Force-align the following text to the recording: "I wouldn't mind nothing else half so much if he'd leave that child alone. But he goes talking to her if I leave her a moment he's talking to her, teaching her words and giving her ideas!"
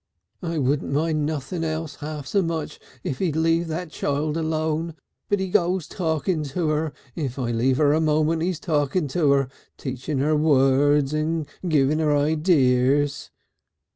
"I 0.41 0.57
wouldn't 0.57 0.91
mind 0.93 1.27
nothing 1.27 1.63
else 1.63 1.97
half 1.97 2.25
so 2.25 2.41
much 2.41 2.79
if 3.03 3.19
he'd 3.19 3.35
leave 3.35 3.67
that 3.67 3.91
child 3.91 4.35
alone. 4.35 4.95
But 5.29 5.39
he 5.39 5.49
goes 5.49 5.85
talking 5.87 6.41
to 6.45 6.69
her 6.69 6.93
if 7.15 7.37
I 7.37 7.51
leave 7.51 7.77
her 7.77 7.93
a 7.93 8.01
moment 8.01 8.41
he's 8.41 8.59
talking 8.59 9.07
to 9.09 9.29
her, 9.33 9.47
teaching 9.77 10.17
her 10.17 10.35
words 10.35 11.13
and 11.13 11.45
giving 11.69 11.99
her 11.99 12.15
ideas!" 12.17 13.29